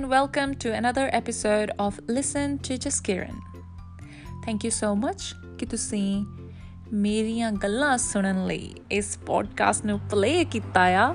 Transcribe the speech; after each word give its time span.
and 0.00 0.08
welcome 0.08 0.54
to 0.54 0.72
another 0.72 1.10
episode 1.12 1.70
of 1.78 2.00
Listen 2.08 2.58
to 2.60 2.78
Jaskiran. 2.78 3.36
Thank 4.44 4.64
you 4.64 4.70
so 4.70 4.94
much 4.96 5.34
ਕਿ 5.58 5.66
ਤੁਸੀਂ 5.66 6.24
ਮੇਰੀਆਂ 6.92 7.50
ਗੱਲਾਂ 7.52 7.96
ਸੁਣਨ 7.98 8.46
ਲਈ 8.46 8.74
ਇਸ 8.90 9.18
ਪੋਡਕਾਸਟ 9.26 9.84
ਨੂੰ 9.86 9.98
ਪਲੇ 10.10 10.44
ਕੀਤਾ 10.44 10.80
ਆ 10.80 11.14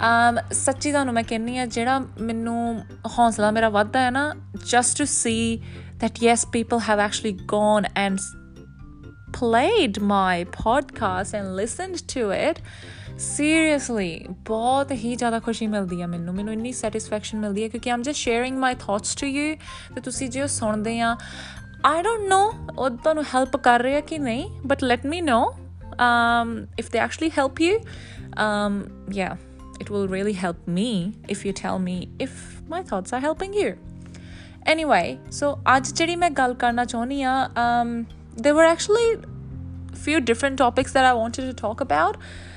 um 0.00 0.40
ਸੱਚੀ 0.52 0.92
ਤੁਹਾਨੂੰ 0.92 1.14
ਮੈਂ 1.14 1.22
ਕਹਿੰਨੀ 1.22 1.58
ਆ 1.58 1.66
ਜਿਹੜਾ 1.66 1.98
ਮੈਨੂੰ 2.20 2.84
ਹੌਸਲਾ 3.18 3.50
ਮੇਰਾ 3.50 3.68
ਵੱਧਦਾ 3.68 4.00
ਹੈ 4.00 4.10
ਨਾ 4.10 4.32
just 4.74 5.00
to 5.02 5.08
see 5.14 5.62
that 6.02 6.22
yes 6.26 6.44
people 6.58 6.84
have 6.88 7.04
actually 7.06 7.36
gone 7.54 7.90
and 8.06 8.26
played 9.38 10.02
my 10.12 10.36
podcast 10.60 11.38
and 11.40 11.56
listened 11.60 12.06
to 12.14 12.30
it 12.36 12.62
seriously 13.19 14.25
ਬਹੁਤ 14.45 14.91
ਹੀ 14.91 15.15
ਜ਼ਿਆਦਾ 15.15 15.39
ਖੁਸ਼ੀ 15.39 15.67
ਮਿਲਦੀ 15.67 16.01
ਹੈ 16.01 16.07
ਮੈਨੂੰ 16.07 16.35
ਮੈਨੂੰ 16.35 16.53
ਇੰਨੀ 16.53 16.71
ਸੈਟੀਸਫੈਕਸ਼ਨ 16.71 17.39
ਮਿਲਦੀ 17.39 17.63
ਹੈ 17.63 17.67
ਕਿਉਂਕਿ 17.67 17.91
ਆਮ 17.91 18.01
just 18.01 18.15
sharing 18.15 18.57
my 18.57 18.75
thoughts 18.79 19.15
to 19.15 19.27
you 19.27 19.55
ਤੇ 19.95 20.01
ਤੁਸੀਂ 20.01 20.29
ਜੇ 20.29 20.47
ਸੁਣਦੇ 20.47 20.99
ਆ 20.99 21.17
ਆਈ 21.85 22.01
ਡੋਨਟ 22.01 22.29
ਨੋ 22.29 22.53
ਉਹ 22.77 22.89
ਤੁਹਾਨੂੰ 22.89 23.23
ਹੈਲਪ 23.35 23.57
ਕਰ 23.57 23.81
ਰਿਹਾ 23.81 23.99
ਕਿ 23.99 24.19
ਨਹੀਂ 24.19 24.49
but 24.65 24.83
let 24.83 25.05
me 25.05 25.21
know 25.21 25.55
um 25.99 26.67
if 26.77 26.89
they 26.89 26.99
actually 26.99 27.29
help 27.29 27.59
you 27.59 27.79
um 28.37 29.05
yeah 29.11 29.35
it 29.79 29.89
will 29.89 30.07
really 30.07 30.33
help 30.33 30.67
me 30.67 31.13
if 31.27 31.45
you 31.45 31.53
tell 31.53 31.79
me 31.79 32.09
if 32.19 32.61
my 32.67 32.81
thoughts 32.81 33.13
are 33.13 33.19
helping 33.19 33.53
you 33.53 33.75
anyway 34.65 35.17
so 35.29 35.59
ਅੱਜ 35.77 35.93
ਜਿਹੜੀ 35.93 36.15
ਮੈਂ 36.15 36.29
ਗੱਲ 36.29 36.53
ਕਰਨਾ 36.53 36.85
ਚਾਹੁੰਦੀ 36.85 37.21
ਆ 37.21 37.35
um 37.45 37.93
there 38.41 38.55
were 38.59 38.67
actually 38.71 39.21
few 40.05 40.19
different 40.31 40.57
topics 40.63 40.95
that 40.97 41.05
I 41.05 41.13
wanted 41.13 41.45
to 41.49 41.53
talk 41.53 41.85
about 41.87 42.15
um 42.15 42.52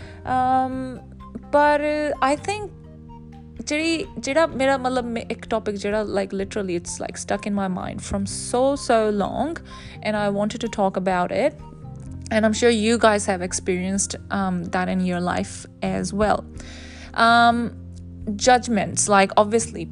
ਪਰ 1.52 1.82
I 2.24 2.36
think 2.36 2.72
ਜਿਹੜੀ 3.66 4.06
ਜਿਹੜਾ 4.20 4.48
ਮੇਰਾ 4.48 4.78
ਮਤਲਬ 4.78 5.18
ਇੱਕ 5.18 5.48
ਟੌਪਿਕ 5.50 5.76
ਜਿਹੜਾ 5.76 6.04
like 6.04 6.34
literally 6.34 6.76
it's 6.76 7.02
like 7.02 7.18
stuck 7.18 7.48
in 7.48 7.54
my 7.54 7.68
mind 7.68 8.00
from 8.00 8.26
so 8.26 8.76
so 8.76 9.12
long 9.12 9.56
and 10.04 10.16
I 10.16 10.32
wanted 10.32 10.60
to 10.60 10.68
talk 10.68 11.00
about 11.00 11.32
it 11.32 11.54
and 12.32 12.46
I'm 12.46 12.54
sure 12.54 12.70
you 12.70 12.98
guys 12.98 13.26
have 13.26 13.42
experienced 13.42 14.16
um, 14.32 14.64
that 14.66 14.88
in 14.88 15.02
your 15.02 15.20
life 15.20 15.66
as 15.84 16.14
well. 16.14 16.46
Um, 17.14 17.58
judgments, 18.38 19.10
like 19.10 19.34
obviously, 19.36 19.90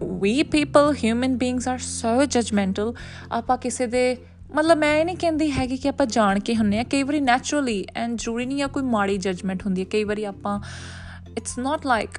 we 0.00 0.44
people, 0.44 0.92
human 0.92 1.36
beings, 1.36 1.66
are 1.66 1.80
so 1.80 2.12
judgmental. 2.26 2.92
ਆਪਾਂ 3.32 3.58
ਕਿਸੇ 3.58 3.86
ਦੇ 3.86 4.16
ਮਤਲਬ 4.53 4.77
ਮੈਂ 4.77 4.97
ਇਹ 4.97 5.05
ਨਹੀਂ 5.05 5.17
ਕਹਿੰਦੀ 5.17 5.51
ਹੈਗੀ 5.51 5.77
ਕਿ 5.77 5.89
ਆਪਾਂ 5.89 6.05
ਜਾਣ 6.05 6.39
ਕੇ 6.39 6.55
ਹੁੰਨੇ 6.55 6.79
ਆ। 6.79 6.83
ਕਈ 6.83 7.03
ਵਾਰੀ 7.03 7.19
ਨੈਚੁਰਲੀ 7.19 7.85
ਐਂਡ 7.95 8.17
ਜ਼ਰੂਰੀ 8.17 8.45
ਨਹੀਂ 8.45 8.63
ਆ 8.63 8.67
ਕੋਈ 8.67 8.83
ਮਾੜੀ 8.83 9.17
ਜਜਮੈਂਟ 9.17 9.65
ਹੁੰਦੀ 9.65 9.81
ਹੈ। 9.81 9.85
ਕਈ 9.85 10.03
ਵਾਰੀ 10.03 10.23
ਆਪਾਂ 10.23 10.59
it's 11.37 11.59
not 11.59 11.85
like 11.85 12.09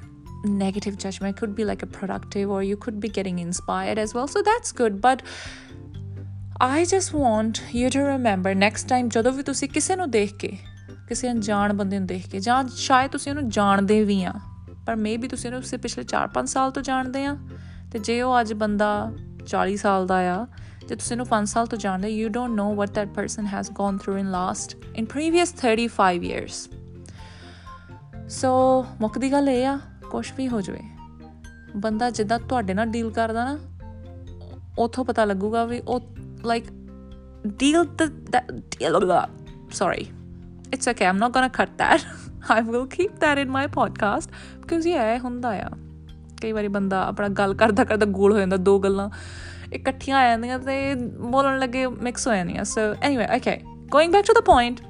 negative 0.47 0.95
judgment, 0.95 1.31
it 1.31 1.37
could 1.37 1.55
be 1.55 1.63
like 1.69 1.81
a 1.85 1.89
productive 1.93 2.51
or 2.55 2.59
you 2.69 2.75
could 2.83 2.97
be 3.03 3.09
getting 3.09 3.39
inspired 3.45 3.99
as 4.03 4.11
well. 4.17 4.27
So 4.33 4.41
that's 4.47 4.75
good, 4.81 4.95
but 4.97 5.23
I 6.67 6.83
just 6.83 7.15
want 7.19 7.51
you 7.51 7.89
to 7.89 8.03
remember 8.03 8.55
next 8.59 8.83
time 8.83 9.07
ਜਦੋਂ 9.07 9.31
ਵੀ 9.31 9.43
ਤੁਸੀਂ 9.43 9.69
ਕਿਸੇ 9.69 9.95
ਨੂੰ 9.95 10.11
ਦੇਖ 10.11 10.35
ਕੇ, 10.35 10.57
ਕਿਸੇ 11.07 11.31
ਅਣਜਾਣ 11.31 11.73
ਬੰਦੇ 11.73 11.97
ਨੂੰ 11.97 12.07
ਦੇਖ 12.07 12.27
ਕੇ, 12.27 12.39
ਜਾਂ 12.39 12.63
ਸ਼ਾਇਦ 12.75 13.11
ਤੁਸੀਂ 13.11 13.31
ਉਹਨੂੰ 13.31 13.49
ਜਾਣਦੇ 13.49 14.03
ਵੀ 14.03 14.23
ਆ, 14.23 14.33
ਪਰ 14.85 14.95
ਮੇਬੀ 14.95 15.27
ਤੁਸੀਂ 15.27 15.49
ਉਹਨੂੰ 15.49 15.59
ਉਸੇ 15.59 15.77
ਪਿਛਲੇ 15.77 16.03
4-5 16.03 16.45
ਸਾਲ 16.45 16.71
ਤੋਂ 16.71 16.83
ਜਾਣਦੇ 16.83 17.25
ਆ, 17.25 17.37
ਤੇ 17.91 17.99
ਜੇ 17.99 18.21
ਉਹ 18.21 18.41
ਅੱਜ 18.41 18.53
ਬੰਦਾ 18.53 19.11
40 19.47 19.75
ਸਾਲ 19.75 20.07
ਦਾ 20.07 20.41
ਆ 20.41 20.47
ਤੇ 20.87 20.95
ਤੁਸੀਂ 20.95 21.17
ਨੂੰ 21.17 21.25
5 21.25 21.45
ਸਾਲ 21.45 21.67
ਤੋਂ 21.67 21.77
ਜਾਣਦੇ 21.77 22.09
you 22.09 22.29
don't 22.29 22.55
know 22.55 22.75
what 22.75 22.89
that 22.89 23.07
person 23.07 23.45
has 23.45 23.71
gone 23.71 23.97
through 23.97 24.17
in 24.17 24.31
last 24.31 24.75
in 24.95 25.05
previous 25.05 25.53
35 25.63 26.23
years 26.23 26.69
so 28.29 28.85
ਮੁੱਖ 29.01 29.17
ਦੀ 29.17 29.31
ਗੱਲ 29.31 29.49
ਇਹ 29.49 29.67
ਆ 29.67 29.79
ਕੁਝ 30.11 30.33
ਵੀ 30.37 30.47
ਹੋ 30.47 30.61
ਜਾਵੇ 30.61 30.79
ਬੰਦਾ 31.75 32.09
ਜਿੱਦਾਂ 32.09 32.39
ਤੁਹਾਡੇ 32.39 32.73
ਨਾਲ 32.73 32.85
ਡੀਲ 32.85 33.11
ਕਰਦਾ 33.11 33.45
ਨਾ 33.45 33.57
ਉਥੋਂ 34.77 35.05
ਪਤਾ 35.05 35.25
ਲੱਗੂਗਾ 35.25 35.65
ਵੀ 35.65 35.81
ਉਹ 35.87 36.01
like 36.45 36.63
deal 37.47 37.83
the 37.83 38.01
sorry 39.79 40.03
it's 40.75 40.87
okay 40.87 41.05
i'm 41.07 41.19
not 41.23 41.33
gonna 41.35 41.53
cut 41.61 41.69
that 41.77 42.05
i 42.49 42.61
will 42.69 42.87
keep 42.97 43.19
that 43.19 43.45
in 43.45 43.51
my 43.57 43.65
podcast 43.79 44.27
because 44.61 44.87
yeah 44.87 45.23
ਹੁੰਦਾ 45.23 45.49
ਆ 45.49 45.69
ਕਈ 46.41 46.51
ਵਾਰੀ 46.51 46.67
ਬੰਦਾ 46.67 47.05
ਆਪਣਾ 47.07 47.27
ਗੱਲ 47.27 47.53
ਕਰਦਾ 47.53 47.83
ਕਰਦਾ 47.83 48.05
ਗੋਲ 48.05 48.31
ਹੋ 48.31 48.39
ਜਾਂਦਾ 48.39 48.57
ਦੋ 48.57 48.79
ਗੱਲਾਂ 48.79 49.09
ਇਕੱਠੀਆਂ 49.73 50.17
ਆ 50.17 50.29
ਜਾਂਦੀਆਂ 50.29 50.59
ਤੇ 50.59 50.95
ਬੋਲਣ 51.19 51.59
ਲੱਗੇ 51.59 51.87
ਮਿਕਸ 51.87 52.27
ਹੋ 52.27 52.35
ਜਾਂਦੀਆਂ। 52.35 52.63
So 52.63 52.95
anyway 53.01 53.25
okay 53.35 53.61
going 53.91 54.13
back 54.13 54.25
to 54.25 54.41
the 54.41 54.43
point 54.43 54.81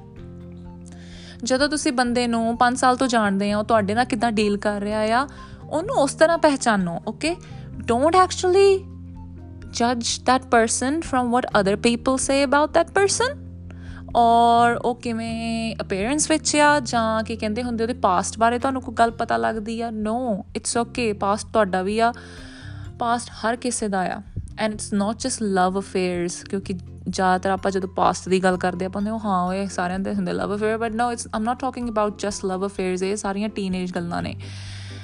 ਜਦੋਂ 1.44 1.68
ਤੁਸੀਂ 1.68 1.92
ਬੰਦੇ 1.92 2.26
ਨੂੰ 2.26 2.56
5 2.56 2.76
ਸਾਲ 2.76 2.96
ਤੋਂ 2.96 3.06
ਜਾਣਦੇ 3.06 3.52
ਆ, 3.52 3.58
ਉਹ 3.58 3.64
ਤੁਹਾਡੇ 3.64 3.94
ਨਾਲ 3.94 4.04
ਕਿਦਾਂ 4.04 4.32
ਡੀਲ 4.32 4.56
ਕਰ 4.56 4.80
ਰਿਹਾ 4.80 5.00
ਆ, 5.00 5.28
ਉਹਨੂੰ 5.70 5.96
ਉਸ 5.96 6.14
ਤਰ੍ਹਾਂ 6.14 6.38
ਪਹਿਚਾਨੋ 6.38 6.98
okay 7.08 7.36
don't 7.84 8.16
actually 8.16 8.84
judge 9.68 10.24
that 10.28 10.42
person 10.44 10.94
from 10.94 11.26
what 11.26 11.42
other 11.60 11.76
people 11.76 12.14
say 12.14 12.50
about 12.50 12.70
that 12.78 12.88
person 12.90 13.38
ਔਰ 14.16 14.76
ਉਹ 14.76 14.94
ਕਿਵੇਂ 14.94 15.76
ਅਪੀਅਰੈਂਸ 15.80 16.30
ਵਿੱਚ 16.30 16.56
ਆ, 16.56 16.80
ਜਾਂ 16.80 17.22
ਕੀ 17.22 17.36
ਕਹਿੰਦੇ 17.36 17.62
ਹੁੰਦੇ, 17.62 17.84
ਉਹਦੇ 17.84 17.94
ਪਾਸਟ 17.94 18.38
ਬਾਰੇ 18.38 18.58
ਤੁਹਾਨੂੰ 18.58 18.82
ਕੋਈ 18.82 18.94
ਗੱਲ 18.94 19.10
ਪਤਾ 19.10 19.36
ਲੱਗਦੀ 19.36 19.80
ਆ? 19.80 19.90
ਨੋ 19.90 20.44
ਇਟਸ 20.56 20.76
ਓਕੇ 20.76 21.12
ਪਾਸਟ 21.12 21.46
ਤੁਹਾਡਾ 21.52 21.82
ਵੀ 21.82 21.98
ਆ 21.98 22.12
ਪਾਸਟ 22.98 23.30
ਹਰ 23.30 23.56
ਕਿਸੇ 23.56 23.88
ਦਾ 23.88 24.02
ਆ। 24.02 24.22
And 24.58 24.74
it's 24.74 24.92
not 24.92 25.18
just 25.18 25.42
love 25.42 25.78
affairs 25.78 26.42
ਕਿਉਂਕਿ 26.42 26.74
ਜ਼ਿਆਦਾਤਰ 27.08 27.50
ਆਪਾਂ 27.50 27.70
ਜਦੋਂ 27.70 27.88
ਪਾਸਟ 27.88 28.28
ਦੀ 28.28 28.42
ਗੱਲ 28.42 28.56
ਕਰਦੇ 28.56 28.84
ਆਪਾਂ 28.84 29.02
ਨੇ 29.02 29.10
ਉਹ 29.10 29.20
ਹਾਂ 29.24 29.42
ਉਹ 29.42 29.68
ਸਾਰਿਆਂ 29.68 29.98
ਦੇ 29.98 30.14
ਹੁੰਦੇ 30.14 30.32
love 30.32 30.54
affair 30.54 30.78
but 30.78 30.92
no 30.92 31.10
it's 31.12 31.28
um 31.34 31.42
not 31.42 31.60
talking 31.60 31.88
about 31.88 32.18
just 32.18 32.44
love 32.44 32.66
affairs 32.66 33.02
ਇਹ 33.02 33.16
ਸਾਰੀਆਂ 33.16 33.48
ਟੀਨੇਜ 33.48 33.92
ਗੱਲਾਂ 33.94 34.22
ਨੇ 34.22 34.36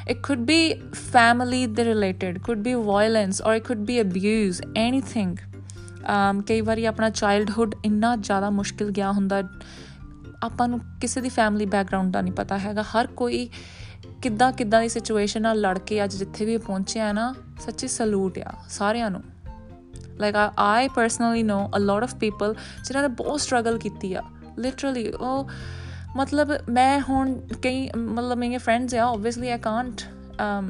it 0.07 0.21
could 0.23 0.45
be 0.47 0.75
family 0.93 1.67
related, 1.67 2.43
could 2.43 2.63
be 2.63 2.75
violence, 2.75 3.41
or 3.41 3.55
it 3.55 3.65
could 3.65 3.85
be 3.87 3.99
abuse, 4.01 4.61
anything. 4.79 5.31
Um 6.07 6.43
ਕਈ 6.43 6.61
ਵਾਰੀ 6.61 6.85
ਆਪਣਾ 6.85 7.11
ਚਾਈਲਡਹੁੱਡ 7.11 7.75
ਇੰਨਾ 7.85 8.15
ਜ਼ਿਆਦਾ 8.17 8.51
ਮੁਸ਼ਕਿਲ 8.51 8.91
ਗਿਆ 8.91 9.13
ਹੁੰਦਾ 9.13 9.43
ਆਪਾਂ 10.43 10.69
ਨੂੰ 10.69 10.81
ਕਿਸੇ 11.01 11.21
ਦੀ 11.21 11.29
ਫੈਮਿਲੀ 11.29 11.67
ਬੈਕਗ੍ਰਾਉਂਡ 11.67 12.13
ਦਾ 12.13 12.21
ਨਹੀਂ 12.21 12.33
ਪਤਾ 12.33 12.59
ਹੈਗਾ 12.59 12.83
ਹਰ 12.83 13.07
ਕੋਈ 13.17 13.49
ਕਿੱਦਾਂ 14.23 14.53
ਕਿੱਦਾਂ 14.53 14.81
ਦੀ 14.81 14.89
ਸਿਚੁਏਸ਼ਨ 14.89 15.43
ਨਾਲ 15.43 15.61
ਲੜ 15.61 15.79
ਕੇ 15.79 16.05
ਅੱਜ 16.05 16.17
ਜਿੱਥੇ 16.17 16.45
ਵੀ 16.45 16.57
ਪਹੁੰਚਿਆ 16.57 17.13
ਨਾ 17.13 17.35
ਸੱਚੀ 17.61 17.89
ਸਲੂਟ 17.89 18.39
ਆ 18.39 18.53
ਸਾਰਿਆਂ 18.69 19.11
ਨੂੰ 19.11 19.23
like 20.21 20.35
I 20.59 20.89
personally 20.89 21.43
know 21.43 21.71
a 21.77 21.79
lot 21.79 22.03
of 22.03 22.15
people 22.15 22.55
ਜਿਨ੍ਹਾਂ 22.85 23.03
ਨੇ 23.03 23.09
ਬਹੁਤ 23.09 23.41
ਸਟਰਗਲ 23.41 23.79
ਕੀਤੀ 23.79 24.15
ਆ 24.15 24.23
ਲਿਟਰਲੀ 24.59 25.11
ਉਹ 25.11 25.49
ਮਤਲਬ 26.17 26.53
ਮੈਂ 26.69 27.01
ਹੁਣ 27.01 27.41
ਕਈ, 27.63 27.91
ਮਤਲਬ 27.97 28.39
ਮੇਰੇ 28.39 28.59
ਫਰੈਂਡਸ 28.59 28.95
ਆ 28.95 29.05
obviously 29.05 29.51
I 29.51 29.59
can't 29.59 30.01
um 30.45 30.67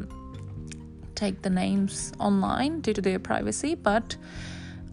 take 1.20 1.36
the 1.42 1.50
names 1.50 1.98
online 2.28 2.74
due 2.80 2.92
to 2.94 3.02
their 3.02 3.18
privacy, 3.18 3.68
but 3.88 4.16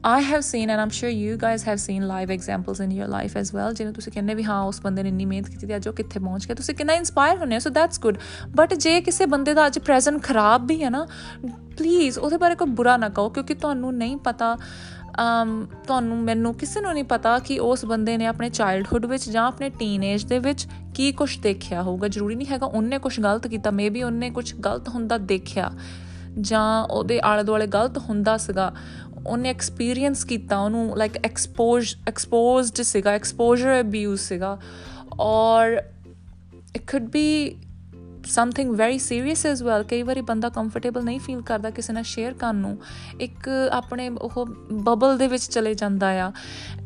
I 0.03 0.19
have 0.19 0.43
seen, 0.43 0.69
and 0.69 0.81
I'm 0.81 0.89
sure 0.89 1.09
you 1.09 1.37
guys 1.37 1.63
have 1.63 1.79
seen 1.79 2.05
live 2.07 2.29
examples 2.29 2.79
in 2.79 2.91
your 2.91 3.07
life 3.07 3.35
as 3.41 3.51
well, 3.57 3.73
ਜਿਹਨੂੰ 3.73 3.93
ਤੁਸੀਂ 3.93 4.11
ਕਹਿੰਦੇ 4.11 4.33
ਵੀ 4.33 4.43
ਹਾਂ, 4.43 4.61
ਉਸ 4.61 4.81
ਬੰਦੇ 4.81 5.03
ਨੇ 5.03 5.09
ਇੰਨੀ 5.09 5.25
ਮਿਹਨਤ 5.25 5.49
ਕੀਤੀ 5.49 5.67
ਤੇ 5.67 5.75
ਅੱਜ 5.75 5.87
ਉਹ 5.87 5.93
ਕਿੱਥੇ 5.93 6.19
ਪਹੁੰਚ 6.19 6.47
ਗਿਆ, 6.47 6.55
ਤੁਸੀਂ 6.55 6.75
ਕਿੰਨਾ 6.75 6.93
ਇਨਸਪਾਇਰ 6.93 7.37
ਹੁੰਨੇ 7.37 7.59
ਸੋ 7.59 7.69
ਦੈਟਸ 7.69 7.99
ਗੁੱਡ 7.99 8.17
ਬਟ 8.55 8.73
ਜੇ 8.73 9.01
ਕਿਸੇ 9.01 9.25
ਬੰਦੇ 9.25 9.53
ਦਾ 9.53 9.67
ਅੱਜ 9.67 9.79
ਪ੍ਰੈਜ਼ੈਂਟ 9.79 10.23
ਖਰਾਬ 10.23 10.67
ਵੀ 10.67 10.83
ਹੈ 10.83 10.89
ਨਾ 10.89 11.07
ਪਲੀਜ਼ 11.81 12.19
ਉਹਦੇ 12.19 12.37
ਬਾਰੇ 12.37 12.55
ਕੋਈ 12.55 12.69
ਬੁਰਾ 12.71 12.97
ਨਾ 12.97 13.09
ਕਹੋ, 13.09 13.29
ਕਿਉਂਕਿ 13.29 13.53
ਤੁਹਾਨੂੰ 13.55 13.93
ਨਹੀਂ 13.95 14.17
ਪਤਾ 14.19 14.55
um 15.13 15.49
ਤੁਹਾਨੂੰ 15.87 16.17
ਮੈਨੂੰ 16.17 16.53
ਕਿਸੇ 16.55 16.81
ਨੂੰ 16.81 16.93
ਨਹੀਂ 16.93 17.03
ਪਤਾ 17.03 17.37
ਕਿ 17.39 17.57
ਉਸ 17.59 17.83
ਬੰਦੇ 17.85 18.15
ਨੇ 18.17 18.25
ਆਪਣੇ 18.25 18.49
ਚਾਈਲਡਹੁੱਡ 18.49 19.05
ਵਿੱਚ 19.05 19.29
ਜਾਂ 19.29 19.45
ਆਪਣੇ 19.47 19.69
ਟੀਨੇਜ 19.69 20.23
ਦੇ 20.25 20.37
ਵਿੱਚ 20.39 20.67
ਕੀ 20.95 21.11
ਕੁਝ 21.11 21.37
ਦੇਖਿਆ 21.39 21.81
ਹੋਊਗਾ। 21.83 22.07
ਜ਼ਰੂਰੀ 22.07 22.35
ਨਹੀਂ 22.35 22.47
ਹੈਗਾ 22.47 22.65
ਉਹਨੇ 22.67 22.97
ਕੁਝ 22.97 23.19
ਗਲਤ 23.19 23.47
ਕੀਤਾ 23.47 23.71
ਮੇਬੀ 23.71 24.03
ਉਹਨੇ 24.03 24.29
ਕੁਝ 24.29 24.53
ਗਲਤ 24.55 24.89
ਹੁੰਦਾ 24.89 25.17
ਦੇਖਿਆ, 25.17 25.71
ਜਾਂ 26.41 26.83
ਉਹਦੇ 26.85 27.19
ਆਲੇ 27.23 27.43
ਦੁਆਲੇ 27.43 27.67
ਗਲਤ 27.67 27.97
ਹੁੰਦਾ 27.99 28.37
ਸੀਗਾ। 28.37 28.71
ਉਹਨੇ 29.27 29.49
ਐਕਸਪੀਰੀਅੰਸ 29.49 30.23
ਕੀਤਾ, 30.25 30.59
ਉਹਨੂੰ 30.59 30.97
ਲਾਈਕ 30.97 31.17
ਐਕਸਪੋਜ਼ 31.25 31.95
ਐਕਸਪੋਜ਼ਡ 32.07 32.81
ਸੀਗਾ 32.83 33.11
ਐਕਸਪੋਜ਼ਰ 33.11 33.79
ਅਬਿਊਜ਼ 33.79 34.21
ਸੀਗਾ। 34.21 34.57
Or 35.19 35.81
it 36.75 36.91
could 36.91 37.09
be 37.09 37.27
something 38.27 38.75
very 38.75 38.99
serious 38.99 39.45
as 39.45 39.61
well 39.61 39.83
ਕਈ 39.83 40.03
ਵਾਰੀ 40.03 40.21
ਬੰਦਾ 40.21 40.49
ਕੰਫਰਟੇਬਲ 40.49 41.03
ਨਹੀਂ 41.03 41.19
ਫੀਲ 41.19 41.41
ਕਰਦਾ 41.41 41.69
ਕਿਸੇ 41.69 41.93
ਨਾਲ 41.93 42.03
ਸ਼ੇਅਰ 42.03 42.33
ਕਰਨ 42.33 42.55
ਨੂੰ 42.55 42.77
ਇੱਕ 43.19 43.49
ਆਪਣੇ 43.71 44.09
ਉਹ 44.09 44.45
ਬਬਲ 44.73 45.17
ਦੇ 45.17 45.27
ਵਿੱਚ 45.27 45.43
ਚਲੇ 45.43 45.73
ਜਾਂਦਾ 45.73 46.09
ਆ 46.25 46.31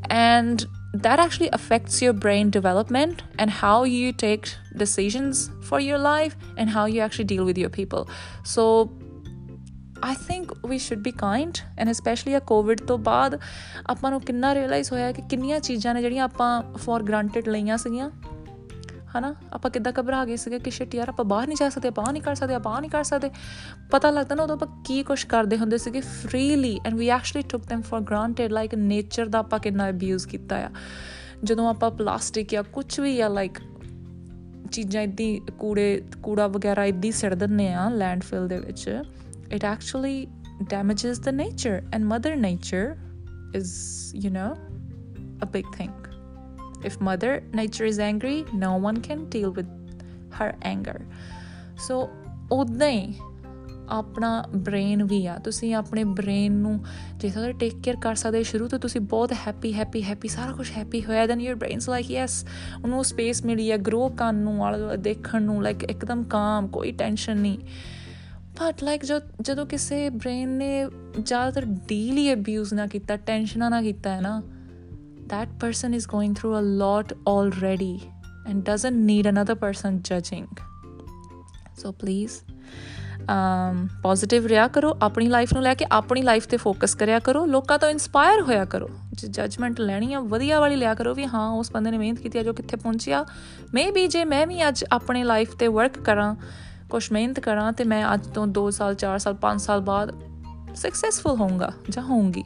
and 0.10 0.62
that 0.96 1.20
actually 1.20 1.50
affects 1.56 1.96
your 2.02 2.14
brain 2.14 2.50
development 2.50 3.24
and 3.40 3.50
how 3.50 3.84
you 3.84 4.12
take 4.12 4.46
decisions 4.78 5.50
for 5.70 5.80
your 5.80 5.98
life 5.98 6.38
and 6.58 6.70
how 6.70 6.86
you 6.86 7.02
actually 7.08 7.28
deal 7.32 7.44
with 7.46 7.58
your 7.58 7.70
people 7.70 8.08
so 8.56 8.90
I 10.04 10.14
think 10.14 10.54
we 10.64 10.78
should 10.78 11.04
be 11.04 11.12
kind 11.12 11.62
and 11.78 11.90
especially 11.90 12.36
a 12.36 12.42
covid 12.52 12.86
ਤੋਂ 12.88 12.98
ਬਾਅਦ 12.98 13.40
ਆਪਾਂ 13.88 14.12
ਨੂੰ 14.12 14.22
ਕਿੰਨਾ 14.22 14.54
realise 14.56 14.92
ਹੋਇਆ 14.92 15.12
ਕਿ 15.12 15.22
ਕਿੰਨੀਆਂ 15.22 15.60
ਚੀਜ਼ਾਂ 15.60 15.94
ਨੇ 15.94 16.02
ਜਿਹੜੀਆਂ 16.02 16.24
ਆਪਾਂ 16.24 16.62
ਫॉर 16.62 17.04
ਗ੍ਰਾਂਟਡ 17.04 17.50
ਲਈਆਂ 17.50 17.78
ਸੀਗੀਆਂ 17.78 18.10
ਹਨਾ? 19.19 19.35
ਆਪਾਂ 19.53 19.71
ਕਿੱਦਾਂ 19.71 19.94
ਘਬਰਾ 20.00 20.25
ਗਏ 20.25 20.35
ਸੀਗੇ 20.35 20.59
ਕਿ 20.59 20.71
ਸ਼ਿਟ 20.71 20.95
ਯਾਰ, 20.95 21.09
ਆਪਾਂ 21.09 21.25
ਬਾਹਰ 21.25 21.47
ਨਹੀਂ 21.47 21.57
ਜਾ 21.59 21.69
ਸਕਦੇ, 21.69 21.88
ਆਪਾਂ 21.88 22.13
ਨਹੀਂ 22.13 22.23
ਕਰ 22.23 22.35
ਸਕਦੇ, 22.35 22.53
ਆਪਾਂ 22.53 22.81
ਨਹੀਂ 22.81 22.91
ਕਰ 22.91 23.03
ਸਕਦੇ। 23.03 23.29
ਪਤਾ 23.91 24.12
ਲੱਗਦਾ 24.12 24.35
ਨਾ 24.35 24.44
ਉਦੋਂ 24.44 24.56
ਆਪਾਂ 24.56 24.83
ਕੀ 24.83 25.03
ਕੁਝ 25.03 25.23
ਕਰਦੇ 25.23 25.57
ਹੁੰਦੇ 25.57 25.77
ਸੀਗੇ 25.77 26.01
freely 26.01 26.79
and 26.85 26.95
we 26.95 27.09
actually 27.09 27.44
took 27.50 27.62
them 27.73 27.81
for 27.81 28.00
granted 28.00 28.50
like 28.50 28.75
nature 28.75 29.25
ਦਾ 29.25 29.39
ਆਪਾਂ 29.39 29.59
ਕਿੰਨਾ 29.59 29.89
ਅਬਿਊਜ਼ 29.89 30.27
ਕੀਤਾ 30.27 30.56
ਆ। 30.56 30.69
ਜਦੋਂ 31.44 31.69
ਆਪਾਂ 31.69 31.91
ਪਲਾਸਟਿਕ 31.91 32.51
ਜਾਂ 32.51 32.63
ਕੁਝ 32.63 33.00
ਵੀ 33.00 33.21
ਆ 33.21 33.27
ਲਾਈਕ 33.27 33.59
ਚੀਜ਼ਾਂ 34.71 35.01
ਇਦਾਂ 35.01 35.51
ਕੂੜੇ, 35.59 36.01
ਕੂੜਾ 36.23 36.47
ਵਗੈਰਾ 36.47 36.85
ਇਦਾਂ 36.85 37.12
ਸਿੱਟ 37.12 37.33
ਦਿੰਨੇ 37.33 37.73
ਆ 37.73 37.89
ਲੈਂਡਫਿਲ 37.89 38.47
ਦੇ 38.47 38.59
ਵਿੱਚ 38.59 39.03
it 39.51 39.65
actually 39.65 40.27
damages 40.63 41.15
the 41.15 41.38
nature 41.38 41.85
and 41.85 42.06
mother 42.06 42.41
nature 42.41 42.89
is, 43.57 43.69
you 44.25 44.31
know, 44.31 44.59
a 45.45 45.50
big 45.50 45.81
thing 45.81 46.05
if 46.86 46.94
mother 46.94 47.34
nature 47.56 47.92
is 47.92 48.02
angry, 48.12 48.38
no 48.56 48.74
one 48.88 49.00
can 49.00 49.20
deal 49.20 49.54
with 49.54 49.68
her 50.38 50.52
anger. 50.76 51.00
So 51.78 52.08
ਉਦਾਂ 52.52 52.90
ਹੀ 52.90 53.14
ਆਪਣਾ 53.90 54.44
ਬ੍ਰੇਨ 54.56 55.04
ਵੀ 55.04 55.26
ਆ। 55.28 55.38
ਤੁਸੀਂ 55.38 55.76
ਆਪਣੇ 55.76 56.04
ਬ੍ਰੇਨ 56.04 56.52
ਨੂੰ 56.52 56.86
ਜੇ 57.18 57.30
ਤੁਸੀਂ 57.30 57.54
ਟੇਕ 57.54 57.74
ਕੇਅਰ 57.84 57.96
ਕਰ 57.96 58.16
ਸਕਦੇ 58.16 58.44
ਸ਼ੁਰੂ 58.44 58.68
ਤੋਂ, 58.68 58.80
ਤੁਸੀਂ 58.80 59.02
ਬਹੁਤ 59.02 59.34
ਹੈਪੀ 59.34 59.74
ਹੈਪੀ 59.74 60.04
ਹੈਪੀ 60.04 60.28
ਸਾਰਾ 60.28 60.52
ਕੁਝ 60.52 60.72
ਹੈਪੀ 60.78 61.06
ਹੋਇਆ। 61.06 61.28
Then 61.28 61.42
your 61.42 61.56
brains 61.56 61.90
like 61.90 62.12
yes 62.12 62.46
ਉਹਨੂੰ 62.84 63.04
ਸਪੇਸ 63.04 63.46
ਮਿਲੀ 63.46 63.72
ਹੈ 63.72 63.78
ਗਰੋ 63.78 64.10
ਕਰਨ 64.10 64.36
ਨੂੰ 64.36 64.66
ਆਲੇ 64.66 64.98
ਦੇਖਣ 64.98 65.42
ਨੂੰ 65.42 65.64
ਲਾਈਕ 65.64 65.84
ਇੱਕਦਮ 65.84 66.24
ਕਾਮ 66.24 66.68
ਕੋਈ 66.68 66.92
ਟੈਨਸ਼ਨ 66.92 67.38
ਨਹੀਂ। 67.38 67.60
ਬਟ 68.56 68.84
ਲਾਈਕ 68.84 69.02
ਜਦੋਂ 69.42 69.66
ਕਿਸੇ 69.66 70.10
ਬ੍ਰੇਨ 70.10 70.50
ਨੇ 70.50 70.86
ਜ਼ਿਆਦਾਤਰ 71.20 71.66
ਡੀਲ 71.66 72.18
ਹੀ 72.18 72.34
ਅਬਿਊਜ਼ 72.34 72.74
ਨਾ 72.74 72.88
ਕੀਤਾ 72.88 73.18
ਟੈਨਸ਼ਨਾਂ 73.18 73.70
ਨਾ 73.70 73.82
ਕੀਤਾ 73.82 74.16
ਹੈ 74.16 74.22
ਨਾ 74.22 74.42
that 75.27 75.57
person 75.60 75.94
is 75.94 76.06
going 76.06 76.36
through 76.36 76.56
a 76.57 76.66
lot 76.80 77.13
already 77.25 78.12
and 78.45 78.63
doesn't 78.63 79.06
need 79.06 79.25
another 79.25 79.56
person 79.56 80.01
judging. 80.04 80.48
So 81.75 81.92
please 81.94 82.44
um 83.25 83.77
positive 84.01 84.45
ਰਿਹਾ 84.48 84.68
ਕਰੋ 84.68 84.94
ਆਪਣੀ 85.01 85.27
ਲਾਈਫ 85.27 85.54
ਨੂੰ 85.54 85.62
ਲੈ 85.63 85.74
ਕੇ 85.74 85.86
ਆਪਣੀ 85.92 86.22
ਲਾਈਫ 86.22 86.48
ਤੇ 86.48 86.57
ਫੋਕਸ 86.57 86.94
ਕਰਿਆ 86.95 87.19
ਕਰੋ 87.19 87.45
ਲੋਕਾਂ 87.45 87.77
ਤੋਂ 87.80 87.89
ਇਨਸਪਾਇਰ 87.89 88.42
ਹੋਇਆ 88.42 88.66
ਕਰੋ 88.66 88.89
ਜੇ 89.13 89.27
ਜਜਮੈਂਟ 89.27 89.80
ਲੈਣੀ 89.80 90.13
ਆ 90.13 90.19
ਵਧੀਆ 90.33 90.60
ਵਾਲੀ 90.60 90.75
ਲਿਆ 90.75 90.94
ਕਰੋ 90.94 91.13
ਵੀ 91.13 91.25
ਹਾਂ 91.25 91.50
ਉਸ 91.51 91.72
ਬੰਦੇ 91.72 91.92
ਨੇ 91.92 91.98
ਮਿਹਨਤ 91.98 92.19
ਕੀਤੀ 92.19 92.39
ਆ 92.39 92.44
ਜੋ 92.44 92.54
ਕਿੱਥੇ 92.54 92.77
ਪਹੁੰਚਿਆ 92.77 93.25
ਮੇਬੀ 93.74 94.07
ਜੇ 94.07 94.24
ਮੈਂ 94.25 94.45
ਵੀ 94.48 94.68
ਅੱਜ 94.68 94.83
ਆਪਣੀ 94.92 95.24
ਲਾਈਫ 95.24 95.56
ਤੇ 95.56 95.68
ਵਰਕ 95.68 96.00
ਕਰਾਂ 96.00 96.36
ਕੁਝ 96.89 97.12
ਮਿਹਨਤ 97.12 97.39
ਕਰਾਂ 97.39 97.72
ਤੇ 97.74 97.83
ਮੈਂ 97.83 98.04
ਅੱਜ 98.13 98.27
ਤੋਂ 98.27 98.48
2 98.60 98.69
ਸਾਲ 98.72 98.95
4 99.06 99.18
ਸਾਲ 99.18 99.38
5 99.42 99.57
ਸਾਲ 99.57 99.81
ਬਾਅਦ 99.81 100.12
ਸਕਸੈਸਫੁਲ 100.75 101.36
ਹੋਊਂਗਾ 101.36 101.72
ਜਾਂ 101.89 102.04
ਹੋਊਂਗੀ 102.04 102.44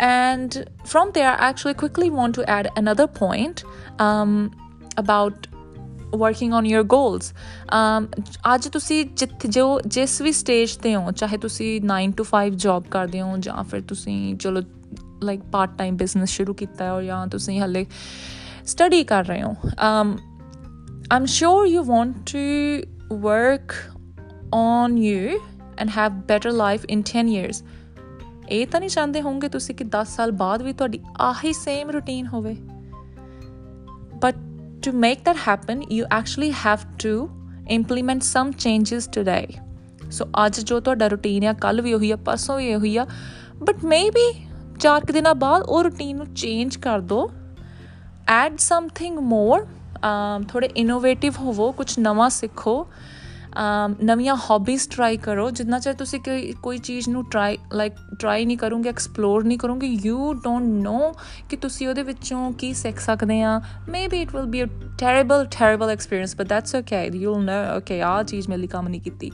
and 0.00 0.64
from 0.92 1.12
there 1.12 1.30
i 1.30 1.50
actually 1.50 1.74
quickly 1.74 2.10
want 2.10 2.34
to 2.34 2.44
add 2.48 2.68
another 2.76 3.06
point 3.06 3.64
um, 3.98 4.50
about 4.96 5.46
working 6.12 6.52
on 6.52 6.64
your 6.64 6.84
goals 6.84 7.32
um 7.68 8.08
ਅੱਜ 8.54 8.68
ਤੁਸੀਂ 8.68 9.04
ਜਿੱਥੇ 9.04 9.48
ਜੋ 9.48 9.80
ਜਿਸ 9.86 10.20
ਵੀ 10.20 10.32
ਸਟੇਜ 10.32 10.76
ਤੇ 10.76 10.96
ਹੋ 10.96 11.10
ਚਾਹੇ 11.10 11.38
ਤੁਸੀਂ 11.38 11.80
9 11.84 12.10
to 12.20 12.24
5 12.24 12.50
ਜੌਬ 12.50 12.84
ਕਰਦੇ 12.90 13.20
ਹੋ 13.20 13.36
ਜਾਂ 13.36 13.64
ਫਿਰ 13.64 13.80
ਤੁਸੀਂ 13.80 14.36
ਚਲੋ 14.36 14.62
ਲਾਈਕ 15.22 15.40
ਪਾਰਟ 15.52 15.70
ਟਾਈਮ 15.78 15.96
ਬਿਜ਼ਨਸ 15.96 16.28
ਸ਼ੁਰੂ 16.28 16.54
ਕੀਤਾ 16.54 16.84
ਹੈ 16.84 17.02
ਜਾਂ 17.02 17.26
ਤੁਸੀਂ 17.26 17.60
ਹਲੇ 17.60 17.86
ਸਟੱਡੀ 18.66 19.04
ਕਰ 19.04 19.24
ਰਹੇ 19.24 19.42
ਹੋ 19.42 19.54
um 19.72 20.16
i'm 21.14 21.26
sure 21.26 21.66
you 21.74 21.82
want 21.90 22.12
to 22.32 22.46
work 23.10 23.74
on 24.52 24.96
you 25.04 25.40
and 25.80 25.90
have 25.90 26.12
better 26.26 26.52
life 26.52 26.86
in 26.96 27.02
10 27.02 27.28
years 27.34 27.62
ਇਹ 28.49 28.67
ਤਾਂ 28.67 28.79
ਨਹੀਂ 28.79 28.89
ਚਾਹੁੰਦੇ 28.89 29.21
ਹੋਵੋਗੇ 29.21 29.49
ਤੁਸੀਂ 29.49 29.75
ਕਿ 29.75 29.83
10 29.83 30.15
ਸਾਲ 30.15 30.31
ਬਾਅਦ 30.31 30.61
ਵੀ 30.61 30.73
ਤੁਹਾਡੀ 30.73 30.99
ਆਹੀ 31.21 31.53
ਸੇਮ 31.53 31.89
ਰੁਟੀਨ 31.89 32.27
ਹੋਵੇ। 32.27 32.55
But 34.21 34.35
to 34.87 34.91
make 34.91 35.19
that 35.19 35.37
happen, 35.37 35.81
you 35.81 36.05
actually 36.19 36.51
have 36.51 36.81
to 37.03 37.11
implement 37.77 38.19
some 38.19 38.49
changes 38.49 39.05
today. 39.19 39.61
So, 40.05 40.29
ਅੱਜ 40.45 40.59
ਜੋ 40.59 40.79
ਤੁਹਾਡਾ 40.79 41.07
ਰੁਟੀਨ 41.07 41.43
ਆ 41.43 41.53
ਕੱਲ 41.53 41.81
ਵੀ 41.81 41.93
ਉਹੀ 41.93 42.11
ਆ, 42.11 42.15
ਪਰਸੋਂ 42.15 42.57
ਵੀ 42.57 42.75
ਉਹੀ 42.75 42.97
ਆ 42.97 43.05
ਬਟ 43.63 43.85
ਮੇਬੀ 43.85 44.45
ਚਾਰ 44.79 45.05
ਕੁ 45.05 45.13
ਦਿਨਾਂ 45.13 45.35
ਬਾਅਦ 45.35 45.61
ਉਹ 45.61 45.83
ਰੁਟੀਨ 45.83 46.17
ਨੂੰ 46.17 46.33
ਚੇਂਜ 46.33 46.75
ਕਰ 46.75 46.99
ਦਿਓ 46.99 47.31
ਐਡ 48.27 48.57
ਸਮਥਿੰਗ 48.57 49.17
ਮੋਰ 49.17 49.67
ਥੋੜੇ 50.49 50.69
ਇਨੋਵੇਟਿਵ 50.77 51.33
ਹੋਵੋ 51.39 51.71
ਕੁਝ 51.71 51.99
ਨਵਾਂ 51.99 52.29
ਸਿੱਖੋ। 52.29 52.87
ਨਵੀਆਂ 54.03 54.35
ਹੌਬੀਜ਼ 54.49 54.87
ਟਰਾਈ 54.89 55.17
ਕਰੋ, 55.17 55.49
ਜਿੰਨਾ 55.51 55.79
ਚਿਰ 55.79 55.93
ਤੁਸੀਂ 55.93 56.19
ਕੋਈ 56.61 56.77
ਚੀਜ਼ 56.77 57.09
ਨੂੰ 57.09 57.23
ਟਰਾਈ 57.31 57.57
ਲਾਈਕ 57.73 57.93
ਟਰਾਈ 58.19 58.45
ਨਹੀਂ 58.45 58.57
ਕਰੋਗੇ 58.57 58.89
ਐਕਸਪਲੋਰ 58.89 59.43
ਨਹੀਂ 59.43 59.57
ਕਰੋਗੇ 59.57 59.87
ਯੂ 59.87 60.33
ਡੋਨਟ 60.33 60.83
ਨੋ 60.83 61.11
ਕਿ 61.49 61.57
ਤੁਸੀਂ 61.57 61.87
ਉਹਦੇ 61.87 62.03
ਵਿੱਚੋਂ 62.03 62.51
ਕੀ 62.53 62.73
ਸਿੱਖ 62.73 62.99
ਸਕਦੇ 62.99 63.41
ਆ। 63.41 63.59
Maybe 63.89 64.21
it 64.21 64.35
will 64.35 64.45
be 64.45 64.63
a 64.63 64.67
terrible 64.99 65.45
terrible 65.59 65.89
experience 65.89 66.35
but 66.35 66.47
that's 66.47 66.75
okay 66.75 67.05
you 67.05 67.33
will 67.33 67.45
know 67.45 67.77
okay 67.77 68.01
ਆ 68.01 68.23
ਚੀਜ਼ 68.23 68.49
ਮੇਰੇ 68.49 68.61
ਲਈ 68.61 68.67
ਕੰਮ 68.67 68.87
ਨਹੀਂ 68.87 69.01
ਕੀਤੀ। 69.01 69.31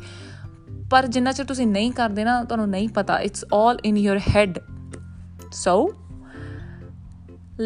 ਪਰ 0.92 1.08
ਜਿੰਨਾ 1.08 1.32
ਚਿਰ 1.32 1.46
ਤੁਸੀਂ 1.46 1.68
ਨਹੀਂ 1.68 1.92
ਕਰਦੇ 1.92 2.24
ਨਾ, 2.24 2.44
ਤੁਹਾਨੂੰ 2.44 2.70
ਨਹੀਂ 2.70 2.90
ਪਤਾ 2.90 3.20
it's 3.20 3.46
all 3.54 3.80
in 3.86 3.98
your 3.98 4.20
head 4.36 4.60
so 5.54 5.92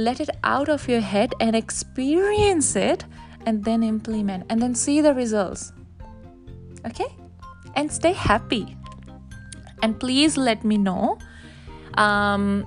let 0.05 0.19
it 0.21 0.29
out 0.49 0.69
of 0.73 0.85
your 0.89 1.01
head 1.07 1.33
and 1.43 1.55
experience 1.57 2.69
it 2.83 3.03
and 3.49 3.67
then 3.67 3.83
implement 3.87 4.53
and 4.53 4.63
then 4.63 4.71
see 4.79 4.95
the 5.07 5.11
results. 5.17 5.65
okay 6.86 7.08
and 7.74 7.92
stay 7.92 8.12
happy 8.12 8.76
and 9.82 9.98
please 10.00 10.36
let 10.36 10.64
me 10.64 10.76
know 10.76 11.18
um, 11.94 12.66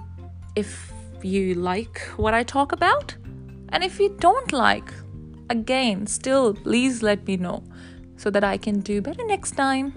if 0.55 0.91
you 1.23 1.53
like 1.53 2.01
what 2.17 2.33
i 2.33 2.43
talk 2.43 2.71
about 2.71 3.15
and 3.69 3.83
if 3.83 3.99
you 3.99 4.15
don't 4.19 4.51
like 4.51 4.93
again 5.49 6.07
still 6.07 6.53
please 6.53 7.03
let 7.03 7.25
me 7.27 7.37
know 7.37 7.63
so 8.17 8.29
that 8.29 8.43
i 8.43 8.57
can 8.57 8.79
do 8.79 9.01
better 9.01 9.23
next 9.25 9.51
time 9.51 9.93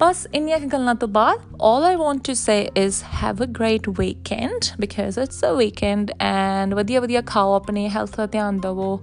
ਬਸ 0.00 0.26
ਇੰਨੀਆਂ 0.34 0.58
ਗੱਲਾਂ 0.72 0.94
ਤੋਂ 0.94 1.08
ਬਾਅਦ 1.08 1.40
all 1.68 1.84
I 1.86 1.96
want 2.02 2.22
to 2.26 2.34
say 2.42 2.60
is 2.82 3.00
have 3.16 3.40
a 3.44 3.48
great 3.58 3.88
weekend 3.98 4.68
because 4.84 5.18
it's 5.22 5.42
a 5.48 5.50
weekend 5.58 6.12
and 6.28 6.74
ਵਧੀਆ 6.76 7.00
ਵਧੀਆ 7.00 7.20
ਖਾਓ 7.32 7.52
ਆਪਣੇ 7.54 7.88
health 7.88 8.16
ਦਾ 8.16 8.26
ਧਿਆਨ 8.26 8.60
ਦਿਵੋ 8.60 9.00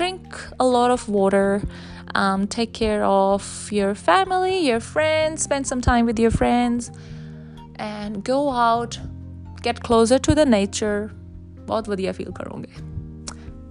drink 0.00 0.38
a 0.64 0.68
lot 0.76 0.94
of 0.94 1.04
water 1.16 1.68
um, 2.15 2.47
take 2.47 2.73
care 2.73 3.03
of 3.03 3.71
your 3.71 3.95
family, 3.95 4.59
your 4.67 4.79
friends, 4.79 5.43
spend 5.43 5.67
some 5.67 5.81
time 5.81 6.05
with 6.05 6.19
your 6.19 6.31
friends, 6.31 6.91
and 7.77 8.23
go 8.23 8.51
out, 8.51 8.99
get 9.61 9.81
closer 9.81 10.19
to 10.19 10.35
the 10.35 10.45
nature. 10.45 11.11
बहुत 11.65 11.87
you 11.99 12.13
feel 12.13 12.31
करोगे 12.31 12.93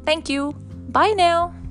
Thank 0.04 0.28
you. 0.28 0.52
Bye 0.90 1.14
now. 1.16 1.61